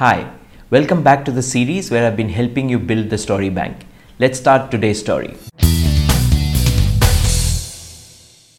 [0.00, 0.32] Hi,
[0.70, 3.84] welcome back to the series where I've been helping you build the story bank.
[4.18, 5.36] Let's start today's story.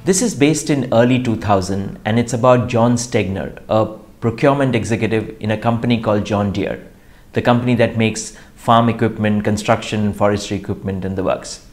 [0.05, 3.87] This is based in early 2000 and it's about John Stegner, a
[4.19, 6.87] procurement executive in a company called John Deere,
[7.33, 11.65] the company that makes farm equipment, construction, and forestry equipment in the works.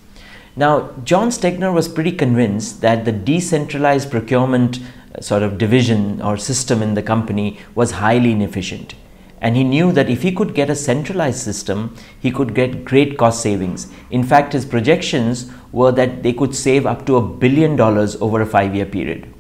[0.57, 4.81] Now, John Stegner was pretty convinced that the decentralized procurement
[5.15, 8.95] uh, sort of division or system in the company was highly inefficient.
[9.41, 13.17] And he knew that if he could get a centralized system, he could get great
[13.17, 13.91] cost savings.
[14.11, 18.41] In fact, his projections were that they could save up to a billion dollars over
[18.41, 19.33] a five year period.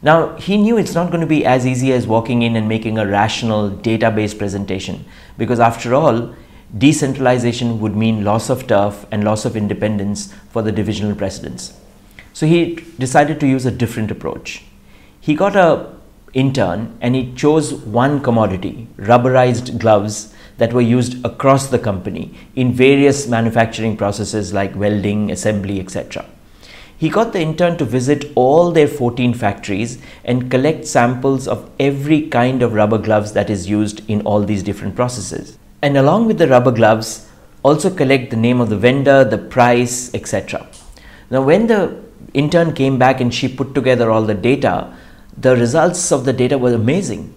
[0.00, 2.98] Now, he knew it's not going to be as easy as walking in and making
[2.98, 5.04] a rational database presentation
[5.36, 6.34] because, after all,
[6.76, 11.72] decentralization would mean loss of turf and loss of independence for the divisional presidents.
[12.32, 14.62] So, he decided to use a different approach.
[15.20, 15.97] He got a
[16.34, 22.72] intern and he chose one commodity, rubberized gloves that were used across the company in
[22.72, 26.24] various manufacturing processes like welding, assembly, etc.
[26.98, 32.22] He got the intern to visit all their 14 factories and collect samples of every
[32.28, 35.56] kind of rubber gloves that is used in all these different processes.
[35.80, 37.28] And along with the rubber gloves,
[37.62, 40.66] also collect the name of the vendor, the price, etc.
[41.30, 42.02] Now, when the
[42.34, 44.92] intern came back and she put together all the data,
[45.40, 47.34] the results of the data were amazing.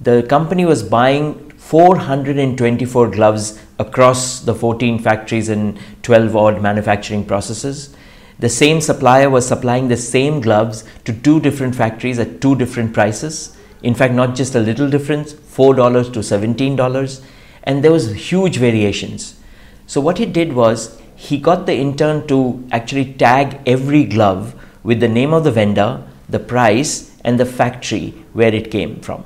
[0.00, 7.94] The company was buying 424 gloves across the 14 factories and 12 odd manufacturing processes
[8.38, 12.94] the same supplier was supplying the same gloves to two different factories at two different
[12.94, 13.56] prices.
[13.82, 17.24] In fact, not just a little difference, $4 to $17,
[17.64, 19.40] and there was huge variations.
[19.86, 24.54] So what he did was he got the intern to actually tag every glove
[24.84, 29.22] with the name of the vendor, the price, and the factory where it came from.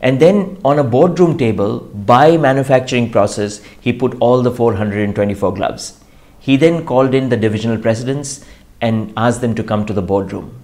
[0.00, 1.78] And then on a boardroom table,
[2.12, 6.00] by manufacturing process, he put all the 424 gloves.
[6.40, 8.44] He then called in the divisional presidents
[8.80, 10.60] and asked them to come to the boardroom.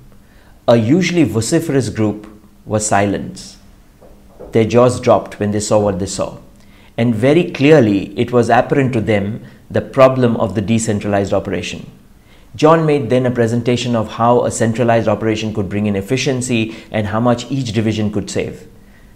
[0.66, 2.26] A usually vociferous group
[2.66, 3.56] was silent.
[4.50, 6.38] Their jaws dropped when they saw what they saw.
[6.96, 11.86] And very clearly, it was apparent to them the problem of the decentralized operation.
[12.54, 17.06] John made then a presentation of how a centralized operation could bring in efficiency and
[17.06, 18.68] how much each division could save.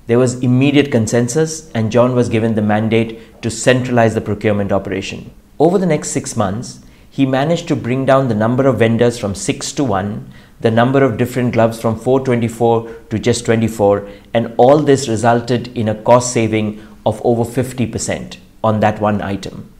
[0.06, 5.32] There was immediate consensus, and John was given the mandate to centralize the procurement operation.
[5.58, 6.80] Over the next six months,
[7.10, 11.02] he managed to bring down the number of vendors from 6 to 1, the number
[11.02, 16.32] of different gloves from 424 to just 24, and all this resulted in a cost
[16.32, 19.72] saving of over 50% on that one item.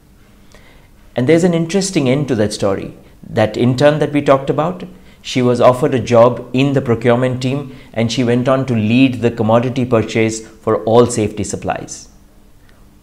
[1.15, 2.93] And there's an interesting end to that story.
[3.23, 4.83] That intern that we talked about,
[5.21, 9.15] she was offered a job in the procurement team and she went on to lead
[9.21, 12.09] the commodity purchase for all safety supplies.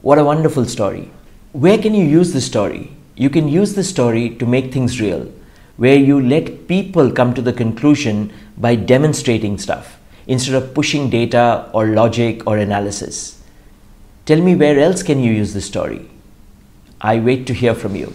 [0.01, 1.11] What a wonderful story.
[1.53, 2.97] Where can you use this story?
[3.17, 5.31] You can use the story to make things real,
[5.77, 11.69] where you let people come to the conclusion by demonstrating stuff instead of pushing data
[11.73, 13.43] or logic or analysis.
[14.27, 16.09] Tell me where else can you use the story?
[17.01, 18.15] I wait to hear from you.